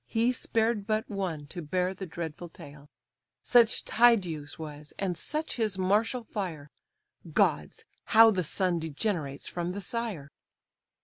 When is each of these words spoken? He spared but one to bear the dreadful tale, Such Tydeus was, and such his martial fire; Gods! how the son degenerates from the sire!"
He 0.07 0.31
spared 0.31 0.87
but 0.87 1.07
one 1.11 1.45
to 1.49 1.61
bear 1.61 1.93
the 1.93 2.07
dreadful 2.07 2.49
tale, 2.49 2.89
Such 3.43 3.85
Tydeus 3.85 4.57
was, 4.57 4.93
and 4.97 5.15
such 5.15 5.57
his 5.57 5.77
martial 5.77 6.23
fire; 6.23 6.71
Gods! 7.33 7.85
how 8.05 8.31
the 8.31 8.43
son 8.43 8.79
degenerates 8.79 9.47
from 9.47 9.73
the 9.73 9.81
sire!" 9.81 10.31